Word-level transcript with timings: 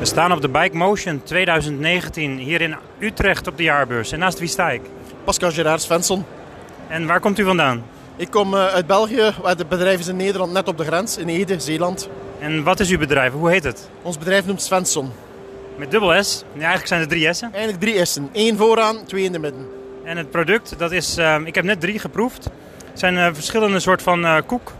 We 0.00 0.06
staan 0.06 0.32
op 0.32 0.40
de 0.40 0.48
Bike 0.48 0.76
Motion 0.76 1.22
2019 1.22 2.38
hier 2.38 2.60
in 2.60 2.76
Utrecht 2.98 3.46
op 3.46 3.56
de 3.56 3.62
jaarbeurs. 3.62 4.12
En 4.12 4.18
naast 4.18 4.38
wie 4.38 4.48
sta 4.48 4.70
ik? 4.70 4.80
Pascal 5.24 5.50
Gerard 5.50 5.82
Svensson. 5.82 6.24
En 6.88 7.06
waar 7.06 7.20
komt 7.20 7.38
u 7.38 7.44
vandaan? 7.44 7.82
Ik 8.16 8.30
kom 8.30 8.54
eh, 8.54 8.66
uit 8.66 8.86
België, 8.86 9.32
waar 9.42 9.56
het 9.56 9.68
bedrijf 9.68 9.98
is 9.98 10.08
in 10.08 10.16
Nederland, 10.16 10.52
net 10.52 10.68
op 10.68 10.78
de 10.78 10.84
grens, 10.84 11.18
in 11.18 11.28
Ede, 11.28 11.60
Zeeland. 11.60 12.08
En 12.38 12.62
wat 12.62 12.80
is 12.80 12.90
uw 12.90 12.98
bedrijf? 12.98 13.32
Hoe 13.32 13.50
heet 13.50 13.64
het? 13.64 13.90
Ons 14.02 14.18
bedrijf 14.18 14.46
noemt 14.46 14.62
Svensson. 14.62 15.10
Met 15.76 15.90
dubbel 15.90 16.24
S? 16.24 16.44
Ja, 16.52 16.58
eigenlijk 16.58 16.86
zijn 16.86 17.00
er 17.00 17.08
drie 17.08 17.32
S'en. 17.32 17.52
Eigenlijk 17.52 17.82
drie 17.82 18.04
S'en. 18.04 18.28
Eén 18.32 18.56
vooraan, 18.56 19.04
twee 19.04 19.24
in 19.24 19.32
de 19.32 19.38
midden. 19.38 19.66
En 20.04 20.16
het 20.16 20.30
product, 20.30 20.74
dat 20.78 20.92
is, 20.92 21.18
uh, 21.18 21.36
ik 21.44 21.54
heb 21.54 21.64
net 21.64 21.80
drie 21.80 21.98
geproefd. 21.98 22.44
Het 22.90 22.98
zijn 22.98 23.14
uh, 23.14 23.28
verschillende 23.32 23.80
soort 23.80 24.02
van 24.02 24.24
uh, 24.24 24.36
koek. 24.46 24.72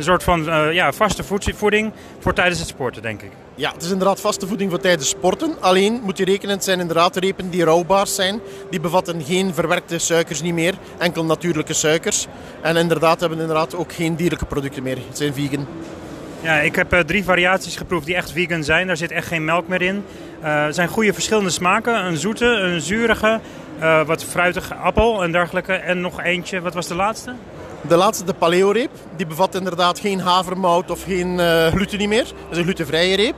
Een 0.00 0.06
soort 0.06 0.22
van 0.22 0.44
ja, 0.72 0.92
vaste 0.92 1.24
voeding 1.54 1.92
voor 2.18 2.32
tijdens 2.32 2.58
het 2.58 2.68
sporten, 2.68 3.02
denk 3.02 3.22
ik. 3.22 3.30
Ja, 3.54 3.72
het 3.72 3.82
is 3.82 3.90
inderdaad 3.90 4.20
vaste 4.20 4.46
voeding 4.46 4.70
voor 4.70 4.80
tijdens 4.80 5.08
sporten. 5.08 5.54
Alleen 5.60 6.00
moet 6.02 6.18
je 6.18 6.24
rekenen, 6.24 6.54
het 6.54 6.64
zijn 6.64 6.80
inderdaad 6.80 7.16
repen 7.16 7.50
die 7.50 7.64
rouwbaar 7.64 8.06
zijn. 8.06 8.40
Die 8.70 8.80
bevatten 8.80 9.22
geen 9.22 9.54
verwerkte 9.54 9.98
suikers 9.98 10.42
niet 10.42 10.54
meer, 10.54 10.74
enkel 10.98 11.24
natuurlijke 11.24 11.72
suikers. 11.72 12.26
En 12.62 12.76
inderdaad 12.76 13.20
hebben 13.20 13.40
inderdaad 13.40 13.74
ook 13.74 13.92
geen 13.92 14.16
dierlijke 14.16 14.44
producten 14.44 14.82
meer. 14.82 14.96
Het 15.08 15.16
zijn 15.16 15.34
vegan. 15.34 15.66
Ja, 16.42 16.58
ik 16.58 16.74
heb 16.74 16.94
uh, 16.94 17.00
drie 17.00 17.24
variaties 17.24 17.76
geproefd 17.76 18.06
die 18.06 18.14
echt 18.14 18.32
vegan 18.32 18.64
zijn. 18.64 18.86
Daar 18.86 18.96
zit 18.96 19.10
echt 19.10 19.26
geen 19.26 19.44
melk 19.44 19.68
meer 19.68 19.82
in. 19.82 20.04
Uh, 20.42 20.64
het 20.64 20.74
zijn 20.74 20.88
goede 20.88 21.12
verschillende 21.12 21.50
smaken. 21.50 22.04
Een 22.04 22.16
zoete, 22.16 22.46
een 22.46 22.80
zurige, 22.80 23.40
uh, 23.80 24.04
wat 24.06 24.24
fruitige 24.24 24.74
appel 24.74 25.22
en 25.22 25.32
dergelijke. 25.32 25.72
En 25.72 26.00
nog 26.00 26.22
eentje, 26.22 26.60
wat 26.60 26.74
was 26.74 26.86
de 26.86 26.94
laatste? 26.94 27.34
De 27.88 27.96
laatste, 27.96 28.24
de 28.24 28.34
paleo-reep, 28.34 28.90
die 29.16 29.26
bevat 29.26 29.54
inderdaad 29.54 30.00
geen 30.00 30.20
havermout 30.20 30.90
of 30.90 31.02
geen 31.02 31.38
uh, 31.38 31.66
gluten 31.66 32.08
meer. 32.08 32.24
Dat 32.24 32.50
is 32.50 32.56
een 32.56 32.62
glutenvrije 32.62 33.16
reep. 33.16 33.34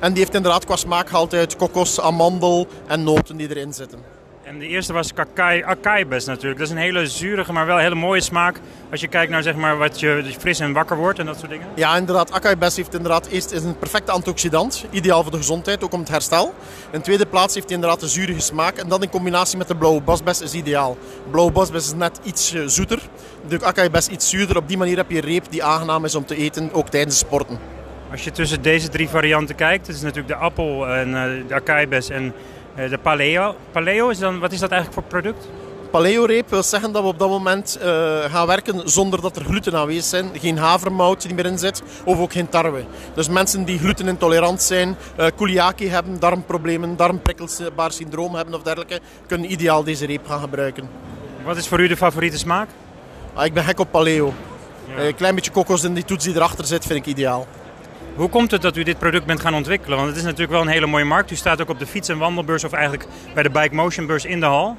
En 0.00 0.12
die 0.12 0.22
heeft 0.22 0.34
inderdaad 0.34 0.64
qua 0.64 0.76
smaakgehalte 0.76 1.36
uit 1.36 1.56
kokos, 1.56 2.00
amandel 2.00 2.66
en 2.86 3.04
noten 3.04 3.36
die 3.36 3.48
erin 3.48 3.72
zitten. 3.72 3.98
En 4.46 4.58
de 4.58 4.66
eerste 4.66 4.92
was 4.92 5.12
kakai, 5.12 5.62
akaibes 5.62 6.24
natuurlijk. 6.24 6.58
Dat 6.58 6.66
is 6.66 6.72
een 6.72 6.80
hele 6.80 7.06
zurige, 7.06 7.52
maar 7.52 7.66
wel 7.66 7.76
hele 7.76 7.94
mooie 7.94 8.20
smaak. 8.20 8.60
Als 8.90 9.00
je 9.00 9.08
kijkt 9.08 9.30
naar 9.30 9.42
zeg 9.42 9.54
maar, 9.54 9.78
wat 9.78 10.00
je 10.00 10.24
fris 10.38 10.60
en 10.60 10.72
wakker 10.72 10.96
wordt 10.96 11.18
en 11.18 11.26
dat 11.26 11.38
soort 11.38 11.50
dingen. 11.50 11.66
Ja, 11.74 11.96
inderdaad. 11.96 12.32
Akaibes 12.32 12.76
heeft 12.76 12.94
inderdaad 12.94 13.26
eerst 13.26 13.52
is 13.52 13.62
een 13.62 13.78
perfecte 13.78 14.12
antioxidant. 14.12 14.86
Ideaal 14.90 15.22
voor 15.22 15.30
de 15.30 15.36
gezondheid, 15.36 15.84
ook 15.84 15.92
om 15.92 16.00
het 16.00 16.08
herstel. 16.08 16.54
In 16.90 17.00
tweede 17.00 17.26
plaats 17.26 17.54
heeft 17.54 17.66
hij 17.66 17.74
inderdaad 17.74 18.02
een 18.02 18.08
zurige 18.08 18.40
smaak. 18.40 18.76
En 18.76 18.88
dat 18.88 19.02
in 19.02 19.10
combinatie 19.10 19.58
met 19.58 19.68
de 19.68 19.76
blauwe 19.76 20.00
bosbes 20.00 20.40
is 20.40 20.54
ideaal. 20.54 20.96
Blauwe 21.30 21.52
bosbes 21.52 21.86
is 21.86 21.94
net 21.94 22.20
iets 22.22 22.54
zoeter. 22.66 23.00
De 23.48 23.64
akaibes 23.64 24.08
iets 24.08 24.28
zuurder. 24.28 24.56
Op 24.56 24.68
die 24.68 24.78
manier 24.78 24.96
heb 24.96 25.10
je 25.10 25.16
een 25.16 25.28
reep 25.28 25.44
die 25.50 25.64
aangenaam 25.64 26.04
is 26.04 26.14
om 26.14 26.26
te 26.26 26.36
eten, 26.36 26.72
ook 26.72 26.88
tijdens 26.88 27.18
sporten. 27.18 27.58
Als 28.10 28.24
je 28.24 28.30
tussen 28.30 28.62
deze 28.62 28.88
drie 28.88 29.08
varianten 29.08 29.54
kijkt, 29.54 29.86
dat 29.86 29.94
is 29.94 30.02
natuurlijk 30.02 30.28
de 30.28 30.34
appel 30.34 30.88
en 30.88 31.12
de 31.48 31.54
akaibes 31.54 32.08
en 32.08 32.34
de 32.76 32.98
paleo. 33.02 33.54
Paleo, 33.72 34.08
is 34.08 34.18
dan, 34.18 34.38
wat 34.38 34.52
is 34.52 34.60
dat 34.60 34.70
eigenlijk 34.70 35.00
voor 35.00 35.20
product? 35.20 35.48
Paleo-reep 35.90 36.50
wil 36.50 36.62
zeggen 36.62 36.92
dat 36.92 37.02
we 37.02 37.08
op 37.08 37.18
dat 37.18 37.28
moment 37.28 37.78
uh, 37.82 37.84
gaan 38.24 38.46
werken 38.46 38.90
zonder 38.90 39.20
dat 39.20 39.36
er 39.36 39.44
gluten 39.44 39.74
aanwezig 39.74 40.04
zijn. 40.04 40.30
Geen 40.34 40.58
havermout 40.58 41.22
die 41.22 41.34
meer 41.34 41.46
in 41.46 41.58
zit, 41.58 41.82
of 42.04 42.18
ook 42.18 42.32
geen 42.32 42.48
tarwe. 42.48 42.84
Dus 43.14 43.28
mensen 43.28 43.64
die 43.64 43.78
glutenintolerant 43.78 44.62
zijn, 44.62 44.96
uh, 45.18 45.26
celiakie 45.38 45.90
hebben, 45.90 46.20
darmproblemen, 46.20 46.96
darmprikkelbaar 46.96 47.92
syndroom 47.92 48.34
hebben 48.34 48.54
of 48.54 48.62
dergelijke, 48.62 49.00
kunnen 49.26 49.52
ideaal 49.52 49.84
deze 49.84 50.06
reep 50.06 50.26
gaan 50.26 50.40
gebruiken. 50.40 50.88
Wat 51.44 51.56
is 51.56 51.68
voor 51.68 51.80
u 51.80 51.88
de 51.88 51.96
favoriete 51.96 52.38
smaak? 52.38 52.68
Ah, 53.34 53.44
ik 53.44 53.54
ben 53.54 53.64
gek 53.64 53.80
op 53.80 53.90
paleo. 53.90 54.26
Een 54.26 55.02
ja. 55.02 55.08
uh, 55.08 55.16
klein 55.16 55.34
beetje 55.34 55.50
kokos 55.50 55.84
in 55.84 55.94
die 55.94 56.04
toets 56.04 56.24
die 56.24 56.34
erachter 56.34 56.64
zit, 56.64 56.86
vind 56.86 56.98
ik 56.98 57.06
ideaal. 57.06 57.46
Hoe 58.16 58.28
komt 58.28 58.50
het 58.50 58.62
dat 58.62 58.76
u 58.76 58.82
dit 58.82 58.98
product 58.98 59.26
bent 59.26 59.40
gaan 59.40 59.54
ontwikkelen? 59.54 59.96
Want 59.96 60.08
het 60.08 60.16
is 60.16 60.22
natuurlijk 60.22 60.50
wel 60.50 60.60
een 60.60 60.68
hele 60.68 60.86
mooie 60.86 61.04
markt. 61.04 61.30
U 61.30 61.34
staat 61.34 61.60
ook 61.60 61.68
op 61.68 61.78
de 61.78 61.86
fiets- 61.86 62.08
en 62.08 62.18
wandelbeurs 62.18 62.64
of 62.64 62.72
eigenlijk 62.72 63.06
bij 63.34 63.42
de 63.42 63.50
Bike 63.50 63.74
Motion 63.74 64.06
beurs 64.06 64.24
in 64.24 64.40
de 64.40 64.46
hal. 64.46 64.76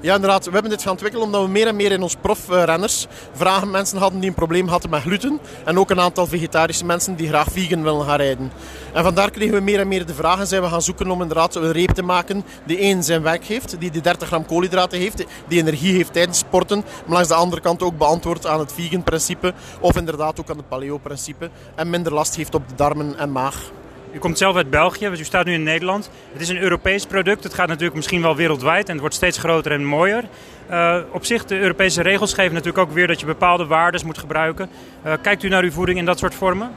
Ja, 0.00 0.14
inderdaad. 0.14 0.44
We 0.44 0.50
hebben 0.50 0.70
dit 0.70 0.82
gaan 0.82 0.92
ontwikkelen 0.92 1.26
omdat 1.26 1.42
we 1.42 1.48
meer 1.48 1.66
en 1.66 1.76
meer 1.76 1.92
in 1.92 2.02
ons 2.02 2.16
profrenners 2.20 3.06
vragen 3.32 3.70
mensen 3.70 3.98
hadden 3.98 4.20
die 4.20 4.28
een 4.28 4.34
probleem 4.34 4.68
hadden 4.68 4.90
met 4.90 5.02
gluten. 5.02 5.40
En 5.64 5.78
ook 5.78 5.90
een 5.90 6.00
aantal 6.00 6.26
vegetarische 6.26 6.84
mensen 6.84 7.16
die 7.16 7.28
graag 7.28 7.48
vegan 7.50 7.82
willen 7.82 8.06
gaan 8.06 8.16
rijden. 8.16 8.52
En 8.92 9.02
vandaar 9.02 9.30
kregen 9.30 9.54
we 9.54 9.60
meer 9.60 9.80
en 9.80 9.88
meer 9.88 10.06
de 10.06 10.14
vraag 10.14 10.38
en 10.38 10.46
zijn 10.46 10.62
we 10.62 10.68
gaan 10.68 10.82
zoeken 10.82 11.10
om 11.10 11.22
inderdaad 11.22 11.54
een 11.54 11.72
reep 11.72 11.90
te 11.90 12.02
maken 12.02 12.44
die 12.64 12.78
één 12.78 13.04
zijn 13.04 13.22
werk 13.22 13.44
heeft, 13.44 13.80
die 13.80 13.90
die 13.90 14.02
30 14.02 14.28
gram 14.28 14.46
koolhydraten 14.46 14.98
heeft, 14.98 15.24
die 15.48 15.60
energie 15.60 15.94
heeft 15.94 16.12
tijdens 16.12 16.38
sporten, 16.38 16.84
maar 17.04 17.14
langs 17.14 17.28
de 17.28 17.34
andere 17.34 17.62
kant 17.62 17.82
ook 17.82 17.98
beantwoordt 17.98 18.46
aan 18.46 18.58
het 18.58 18.72
vegan 18.72 19.02
principe 19.02 19.54
of 19.80 19.96
inderdaad 19.96 20.40
ook 20.40 20.50
aan 20.50 20.56
het 20.56 20.68
paleo 20.68 20.98
principe 20.98 21.50
en 21.74 21.90
minder 21.90 22.12
last 22.12 22.36
heeft 22.36 22.54
op 22.54 22.68
de 22.68 22.74
darmen 22.74 23.18
en 23.18 23.32
maag. 23.32 23.70
U 24.12 24.18
komt 24.18 24.38
zelf 24.38 24.56
uit 24.56 24.70
België, 24.70 25.08
dus 25.08 25.20
u 25.20 25.24
staat 25.24 25.44
nu 25.44 25.52
in 25.52 25.62
Nederland. 25.62 26.10
Het 26.32 26.40
is 26.40 26.48
een 26.48 26.58
Europees 26.58 27.06
product. 27.06 27.44
Het 27.44 27.54
gaat 27.54 27.68
natuurlijk 27.68 27.96
misschien 27.96 28.22
wel 28.22 28.36
wereldwijd 28.36 28.86
en 28.86 28.92
het 28.92 29.00
wordt 29.00 29.14
steeds 29.14 29.38
groter 29.38 29.72
en 29.72 29.84
mooier. 29.84 30.24
Uh, 30.70 30.98
op 31.12 31.24
zich, 31.24 31.44
de 31.44 31.58
Europese 31.58 32.02
regels 32.02 32.34
geven 32.34 32.52
natuurlijk 32.52 32.88
ook 32.88 32.92
weer 32.92 33.06
dat 33.06 33.20
je 33.20 33.26
bepaalde 33.26 33.66
waarden 33.66 34.06
moet 34.06 34.18
gebruiken. 34.18 34.70
Uh, 35.06 35.12
kijkt 35.22 35.42
u 35.42 35.48
naar 35.48 35.62
uw 35.62 35.70
voeding 35.70 35.98
in 35.98 36.04
dat 36.04 36.18
soort 36.18 36.34
vormen? 36.34 36.70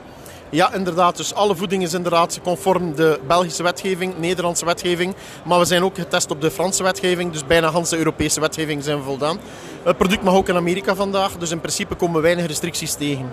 Ja, 0.50 0.73
inderdaad. 0.73 1.18
Dus 1.18 1.34
alle 1.34 1.56
voeding 1.56 1.84
is 1.84 1.94
inderdaad 1.94 2.39
conform 2.44 2.95
de 2.95 3.19
Belgische 3.28 3.63
wetgeving, 3.63 4.18
Nederlandse 4.18 4.66
wetgeving. 4.66 5.16
Maar 5.45 5.59
we 5.59 5.66
zijn 5.66 5.84
ook 5.84 5.95
getest 5.95 6.31
op 6.31 6.41
de 6.41 6.51
Franse 6.51 6.84
wetgeving. 6.84 7.31
Dus 7.31 7.45
bijna 7.45 7.72
Europese 7.91 8.39
wetgeving 8.39 8.84
zijn 8.84 8.97
we 8.97 9.03
voldaan. 9.03 9.39
Het 9.84 9.97
product 9.97 10.23
mag 10.23 10.34
ook 10.34 10.50
in 10.50 10.56
Amerika 10.56 10.95
vandaag. 10.95 11.38
Dus 11.38 11.51
in 11.51 11.59
principe 11.59 11.95
komen 11.95 12.22
weinig 12.22 12.45
restricties 12.45 12.94
tegen. 12.94 13.29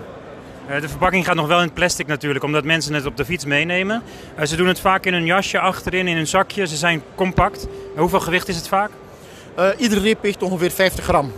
De 0.66 0.88
verpakking 0.88 1.24
gaat 1.24 1.34
nog 1.34 1.46
wel 1.46 1.62
in 1.62 1.72
plastic 1.72 2.06
natuurlijk, 2.06 2.44
omdat 2.44 2.64
mensen 2.64 2.94
het 2.94 3.06
op 3.06 3.16
de 3.16 3.24
fiets 3.24 3.44
meenemen. 3.44 4.02
Ze 4.42 4.56
doen 4.56 4.66
het 4.66 4.80
vaak 4.80 5.06
in 5.06 5.14
een 5.14 5.24
jasje 5.24 5.58
achterin, 5.58 6.08
in 6.08 6.16
een 6.16 6.26
zakje. 6.26 6.66
Ze 6.66 6.76
zijn 6.76 7.02
compact. 7.14 7.66
Hoeveel 7.96 8.20
gewicht 8.20 8.48
is 8.48 8.56
het 8.56 8.68
vaak? 8.68 8.90
Uh, 9.58 9.68
iedere 9.78 10.00
reep 10.00 10.22
weegt 10.22 10.42
ongeveer 10.42 10.70
50 10.70 11.04
gram. 11.04 11.32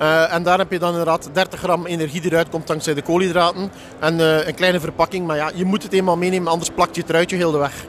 Uh, 0.00 0.34
en 0.34 0.42
daar 0.42 0.58
heb 0.58 0.70
je 0.70 0.78
dan 0.78 0.90
inderdaad 0.90 1.30
30 1.32 1.58
gram 1.58 1.86
energie 1.86 2.20
die 2.20 2.30
eruit 2.30 2.48
komt 2.48 2.66
dankzij 2.66 2.94
de 2.94 3.02
koolhydraten. 3.02 3.70
En 3.98 4.18
uh, 4.18 4.46
een 4.46 4.54
kleine 4.54 4.80
verpakking, 4.80 5.26
maar 5.26 5.36
ja, 5.36 5.50
je 5.54 5.64
moet 5.64 5.82
het 5.82 5.92
eenmaal 5.92 6.16
meenemen, 6.16 6.52
anders 6.52 6.70
plakt 6.74 6.94
je 6.94 7.00
het 7.00 7.10
eruit 7.10 7.30
je 7.30 7.36
heel 7.36 7.50
de 7.50 7.58
weg. 7.58 7.84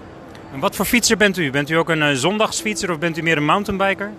En 0.53 0.59
wat 0.59 0.75
voor 0.75 0.85
fietser 0.85 1.17
bent 1.17 1.37
u? 1.37 1.51
Bent 1.51 1.69
u 1.69 1.75
ook 1.75 1.89
een 1.89 2.17
zondagsfietser 2.17 2.91
of 2.91 2.99
bent 2.99 3.17
u 3.17 3.21
meer 3.21 3.37
een 3.37 3.45
mountainbiker? 3.45 4.11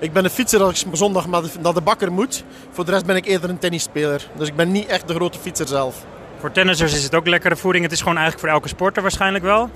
Ik 0.00 0.12
ben 0.12 0.24
een 0.24 0.30
fietser 0.30 0.62
als 0.62 0.84
ik 0.84 0.88
zondag 0.92 1.26
naar 1.26 1.74
de 1.74 1.80
bakker 1.80 2.12
moet. 2.12 2.44
Voor 2.70 2.84
de 2.84 2.90
rest 2.90 3.06
ben 3.06 3.16
ik 3.16 3.26
eerder 3.26 3.50
een 3.50 3.58
tennisspeler. 3.58 4.28
Dus 4.36 4.48
ik 4.48 4.56
ben 4.56 4.70
niet 4.72 4.86
echt 4.86 5.08
de 5.08 5.14
grote 5.14 5.38
fietser 5.38 5.68
zelf. 5.68 6.04
Voor 6.38 6.52
tennissers 6.52 6.94
is 6.94 7.02
het 7.02 7.14
ook 7.14 7.26
lekkere 7.26 7.56
voeding. 7.56 7.84
Het 7.84 7.92
is 7.92 7.98
gewoon 7.98 8.16
eigenlijk 8.16 8.46
voor 8.46 8.56
elke 8.56 8.68
sporter 8.68 9.02
waarschijnlijk 9.02 9.44
wel. 9.44 9.70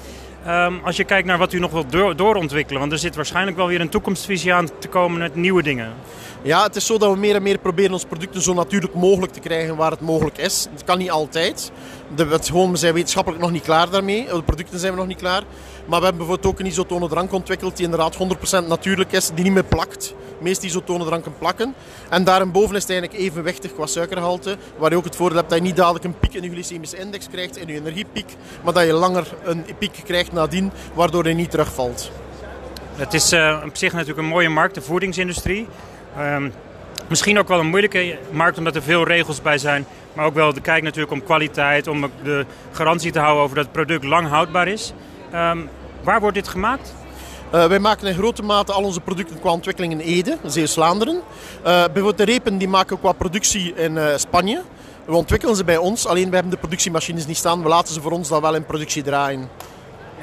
Um, 0.47 0.81
als 0.85 0.97
je 0.97 1.05
kijkt 1.05 1.27
naar 1.27 1.39
wat 1.39 1.53
u 1.53 1.59
nog 1.59 1.71
wilt 1.71 1.93
door, 1.93 2.17
doorontwikkelen. 2.17 2.81
Want 2.81 2.93
er 2.93 2.99
zit 2.99 3.17
waarschijnlijk 3.17 3.57
wel 3.57 3.67
weer 3.67 3.81
een 3.81 3.89
toekomstvisie 3.89 4.55
aan 4.55 4.69
te 4.79 4.89
komen 4.89 5.19
met 5.19 5.35
nieuwe 5.35 5.63
dingen. 5.63 5.93
Ja, 6.43 6.63
het 6.63 6.77
is 6.77 6.87
zo 6.87 6.99
dat 6.99 7.13
we 7.13 7.19
meer 7.19 7.35
en 7.35 7.43
meer 7.43 7.59
proberen 7.59 7.93
ons 7.93 8.05
producten 8.05 8.43
zo 8.43 8.55
natuurlijk 8.55 8.95
mogelijk 8.95 9.33
te 9.33 9.41
krijgen 9.41 9.77
waar 9.77 9.91
het 9.91 10.01
mogelijk 10.01 10.39
is. 10.39 10.69
Het 10.73 10.85
kan 10.85 10.99
niet 10.99 11.11
altijd. 11.11 11.73
De, 12.15 12.27
het, 12.27 12.49
gewoon, 12.49 12.71
we 12.71 12.77
zijn 12.77 12.95
wetenschappelijk 12.95 13.43
nog 13.43 13.51
niet 13.51 13.63
klaar 13.63 13.91
daarmee. 13.91 14.27
De 14.27 14.43
producten 14.43 14.79
zijn 14.79 14.93
we 14.93 14.99
nog 14.99 15.07
niet 15.07 15.19
klaar. 15.19 15.43
Maar 15.87 15.99
we 15.99 16.05
hebben 16.05 16.27
bijvoorbeeld 16.27 16.53
ook 16.53 16.61
een 16.61 16.67
isotone 16.67 17.09
drank 17.09 17.33
ontwikkeld 17.33 17.77
die 17.77 17.85
inderdaad 17.85 18.17
100% 18.65 18.67
natuurlijk 18.69 19.13
is, 19.13 19.31
die 19.35 19.45
niet 19.45 19.53
meer 19.53 19.65
plakt. 19.65 20.15
De 20.39 20.45
meeste 20.45 20.67
isotone 20.67 21.05
dranken 21.05 21.39
plakken. 21.39 21.75
En 22.11 22.25
daarboven 22.25 22.77
is 22.77 22.83
het 22.83 22.91
eigenlijk 22.91 23.21
evenwichtig 23.21 23.75
qua 23.75 23.87
suikergehalte, 23.87 24.57
waar 24.79 24.91
je 24.91 24.97
ook 24.97 25.05
het 25.05 25.17
voordeel 25.17 25.39
hebt 25.39 25.51
dat 25.51 25.59
je 25.59 25.65
niet 25.65 25.77
dadelijk 25.77 26.05
een 26.05 26.19
piek 26.19 26.35
in 26.35 26.43
je 26.43 26.51
glycemische 26.51 26.97
index 26.97 27.29
krijgt, 27.29 27.57
in 27.57 27.67
je 27.67 27.75
energiepiek, 27.75 28.37
maar 28.65 28.73
dat 28.73 28.87
je 28.87 28.93
langer 28.93 29.35
een 29.45 29.65
piek 29.79 30.01
krijgt 30.05 30.33
nadien, 30.35 30.73
waardoor 30.95 31.29
je 31.29 31.35
niet 31.35 31.51
terugvalt. 31.51 32.11
Het 32.95 33.15
is 33.15 33.33
uh, 33.33 33.63
op 33.65 33.77
zich 33.77 33.93
natuurlijk 33.93 34.19
een 34.19 34.25
mooie 34.25 34.49
markt, 34.49 34.75
de 34.75 34.83
voedingsindustrie. 34.83 35.67
Um, 36.19 36.53
misschien 37.09 37.39
ook 37.39 37.49
wel 37.49 37.61
een 37.61 37.67
moeilijke 37.67 38.19
markt 38.31 38.59
omdat 38.59 38.75
er 38.75 38.83
veel 38.83 39.05
regels 39.05 39.43
bij 39.43 39.59
zijn. 39.59 39.87
Maar 40.13 40.25
ook 40.25 40.35
wel 40.35 40.53
de 40.53 40.61
kijk 40.61 40.83
natuurlijk 40.83 41.13
om 41.13 41.25
kwaliteit, 41.25 41.87
om 41.87 42.11
de 42.23 42.47
garantie 42.73 43.13
te 43.13 43.19
houden 43.19 43.43
over 43.43 43.57
dat 43.57 43.65
het 43.65 43.75
product 43.75 44.05
lang 44.05 44.29
houdbaar 44.29 44.69
is. 44.69 44.93
Um, 45.35 45.69
waar 46.03 46.21
wordt 46.21 46.37
dit 46.37 46.49
gemaakt? 46.49 46.95
Uh, 47.55 47.67
wij 47.67 47.79
maken 47.79 48.07
in 48.07 48.15
grote 48.15 48.43
mate 48.43 48.73
al 48.73 48.83
onze 48.83 49.01
producten 49.01 49.41
qua 49.41 49.51
ontwikkeling 49.51 49.93
in 49.93 50.01
Ede, 50.01 50.39
Zeeuws-Vlaanderen. 50.45 51.15
Uh, 51.15 51.63
bijvoorbeeld 51.63 52.19
de 52.19 52.25
repen 52.25 52.59
die 52.59 52.69
maken 52.69 52.97
we 52.97 53.03
qua 53.03 53.13
productie 53.13 53.75
in 53.75 53.97
uh, 53.97 54.07
Spanje. 54.17 54.63
We 55.05 55.15
ontwikkelen 55.15 55.57
ze 55.57 55.65
bij 55.65 55.77
ons, 55.77 56.07
alleen 56.07 56.29
we 56.29 56.35
hebben 56.35 56.53
de 56.53 56.59
productiemachines 56.59 57.27
niet 57.27 57.37
staan. 57.37 57.63
We 57.63 57.69
laten 57.69 57.95
ze 57.95 58.01
voor 58.01 58.13
ons 58.13 58.29
dan 58.29 58.43
wel 58.43 58.55
in 58.55 58.67
productie 58.67 59.03
draaien. 59.03 59.49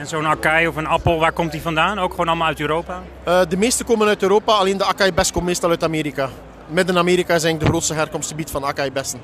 En 0.01 0.07
zo'n 0.07 0.27
akai 0.27 0.68
of 0.68 0.75
een 0.75 0.88
appel, 0.88 1.19
waar 1.19 1.31
komt 1.31 1.51
die 1.51 1.62
vandaan? 1.62 2.00
Ook 2.00 2.12
gewoon 2.12 2.27
allemaal 2.27 2.48
uit 2.48 2.59
Europa? 2.59 3.01
de 3.24 3.57
meeste 3.57 3.83
komen 3.83 4.07
uit 4.07 4.21
Europa, 4.21 4.53
alleen 4.53 4.77
de 4.77 4.86
akai 4.86 5.13
best 5.13 5.31
komt 5.31 5.45
meestal 5.45 5.69
uit 5.69 5.83
Amerika. 5.83 6.30
Midden-Amerika 6.68 7.36
is 7.36 7.44
eigenlijk 7.44 7.59
de 7.63 7.69
grootste 7.69 7.94
herkomstgebied 7.94 8.51
van 8.51 8.63
akai 8.63 8.92
bessen. 8.92 9.19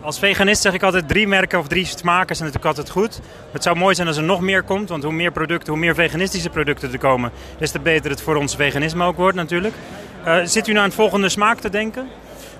Als 0.00 0.18
veganist 0.18 0.62
zeg 0.62 0.72
ik 0.72 0.82
altijd 0.82 1.08
drie 1.08 1.28
merken 1.28 1.58
of 1.58 1.66
drie 1.66 1.84
smaken 1.84 2.36
zijn 2.36 2.48
natuurlijk 2.48 2.76
altijd 2.76 2.90
goed. 2.90 3.20
Het 3.52 3.62
zou 3.62 3.76
mooi 3.76 3.94
zijn 3.94 4.06
als 4.06 4.16
er 4.16 4.22
nog 4.22 4.40
meer 4.40 4.62
komt, 4.62 4.88
want 4.88 5.02
hoe 5.02 5.12
meer 5.12 5.32
producten, 5.32 5.72
hoe 5.72 5.80
meer 5.80 5.94
veganistische 5.94 6.50
producten 6.50 6.92
er 6.92 6.98
komen, 6.98 7.32
des 7.58 7.70
te 7.70 7.80
beter 7.80 8.10
het 8.10 8.22
voor 8.22 8.36
ons 8.36 8.56
veganisme 8.56 9.04
ook 9.04 9.16
wordt 9.16 9.36
natuurlijk. 9.36 9.74
Uh, 10.26 10.36
zit 10.44 10.68
u 10.68 10.72
naar 10.72 10.84
een 10.84 10.92
volgende 10.92 11.28
smaak 11.28 11.58
te 11.58 11.70
denken? 11.70 12.08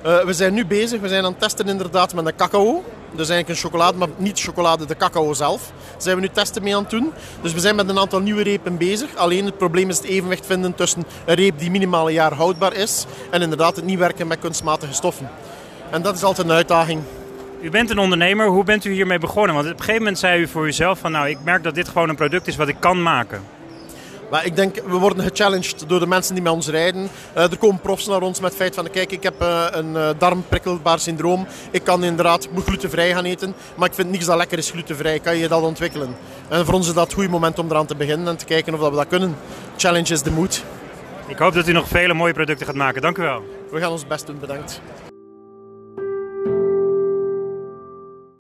Uh, 0.05 0.25
we 0.25 0.33
zijn 0.33 0.55
nu 0.55 0.67
bezig, 0.67 1.01
we 1.01 1.09
zijn 1.09 1.25
aan 1.25 1.31
het 1.31 1.41
testen 1.41 1.69
inderdaad 1.69 2.15
met 2.15 2.25
de 2.25 2.35
cacao. 2.35 2.85
Dus 3.11 3.29
eigenlijk 3.29 3.49
een 3.49 3.71
chocolade, 3.71 3.99
maar 3.99 4.09
niet 4.17 4.41
chocolade, 4.41 4.87
de 4.87 4.97
cacao 4.97 5.35
zelf. 5.35 5.73
Daar 5.93 6.03
zijn 6.03 6.17
we 6.17 6.23
nu 6.23 6.29
testen 6.29 6.63
mee 6.63 6.77
aan 6.77 6.83
het 6.83 6.91
doen. 6.91 7.13
Dus 7.43 7.53
we 7.53 7.61
zijn 7.61 7.77
met 7.77 7.89
een 7.89 7.99
aantal 7.99 8.21
nieuwe 8.21 8.43
repen 8.43 8.77
bezig. 8.77 9.17
Alleen 9.17 9.45
het 9.45 9.59
probleem 9.59 9.89
is 9.89 9.97
het 9.97 10.07
evenwicht 10.07 10.47
vinden 10.47 10.75
tussen 10.75 11.05
een 11.25 11.35
reep 11.35 11.59
die 11.59 11.71
minimaal 11.71 12.07
een 12.07 12.15
jaar 12.15 12.33
houdbaar 12.33 12.75
is 12.75 13.07
en 13.31 13.43
inderdaad 13.43 13.77
het 13.77 13.85
niet 13.85 13.99
werken 13.99 14.27
met 14.27 14.39
kunstmatige 14.39 14.93
stoffen. 14.93 15.31
En 15.91 16.03
dat 16.03 16.15
is 16.15 16.23
altijd 16.23 16.49
een 16.49 16.55
uitdaging. 16.55 17.03
U 17.61 17.71
bent 17.71 17.91
een 17.91 17.99
ondernemer, 17.99 18.47
hoe 18.49 18.65
bent 18.65 18.85
u 18.85 18.93
hiermee 18.93 19.19
begonnen? 19.19 19.55
Want 19.55 19.67
op 19.67 19.73
een 19.73 19.79
gegeven 19.79 20.01
moment 20.01 20.19
zei 20.19 20.41
u 20.41 20.47
voor 20.47 20.67
uzelf 20.67 20.99
van 20.99 21.13
nou, 21.13 21.29
ik 21.29 21.39
merk 21.45 21.63
dat 21.63 21.75
dit 21.75 21.89
gewoon 21.89 22.09
een 22.09 22.17
product 22.17 22.47
is 22.47 22.57
wat 22.57 22.69
ik 22.69 22.77
kan 22.81 23.03
maken. 23.03 23.43
Maar 24.31 24.47
ik 24.47 24.57
denk, 24.57 24.77
we 24.87 24.97
worden 24.97 25.25
gechallenged 25.25 25.85
door 25.89 26.01
de 26.01 26.07
mensen 26.07 26.35
die 26.35 26.43
met 26.43 26.53
ons 26.53 26.69
rijden. 26.69 27.09
Uh, 27.37 27.43
er 27.43 27.59
komen 27.59 27.81
profs 27.81 28.07
naar 28.07 28.23
ons 28.23 28.41
met 28.41 28.49
het 28.51 28.59
feit 28.61 28.75
van, 28.75 28.91
kijk, 28.91 29.13
ik 29.13 29.23
heb 29.23 29.43
uh, 29.43 29.67
een 29.71 29.91
uh, 29.91 30.09
darmprikkelbaar 30.19 30.99
syndroom. 30.99 31.47
Ik 31.71 31.85
kan 31.85 32.05
inderdaad 32.05 32.49
glutenvrij 32.65 33.13
gaan 33.13 33.25
eten, 33.25 33.55
maar 33.75 33.89
ik 33.89 33.95
vind 33.95 34.11
niks 34.11 34.25
dat 34.25 34.37
lekker 34.37 34.59
is 34.59 34.71
glutenvrij. 34.71 35.19
Kan 35.19 35.37
je 35.37 35.49
dat 35.49 35.63
ontwikkelen? 35.63 36.17
En 36.49 36.65
voor 36.65 36.75
ons 36.75 36.89
is 36.89 36.95
dat 36.95 37.05
het 37.05 37.13
goede 37.13 37.29
moment 37.29 37.59
om 37.59 37.71
eraan 37.71 37.87
te 37.87 37.97
beginnen 37.97 38.29
en 38.29 38.37
te 38.37 38.45
kijken 38.45 38.75
of 38.75 38.81
dat 38.81 38.91
we 38.91 38.97
dat 38.97 39.09
kunnen. 39.09 39.37
Challenge 39.77 40.13
is 40.13 40.23
de 40.23 40.31
moed. 40.31 40.65
Ik 41.27 41.39
hoop 41.39 41.55
dat 41.55 41.69
u 41.69 41.73
nog 41.73 41.89
vele 41.89 42.15
mooie 42.15 42.33
producten 42.33 42.67
gaat 42.67 42.75
maken. 42.75 43.03
Dank 43.03 43.19
u 43.19 43.23
wel. 43.23 43.43
We 43.71 43.81
gaan 43.81 43.91
ons 43.91 44.07
best 44.07 44.27
doen, 44.27 44.39
bedankt. 44.39 44.81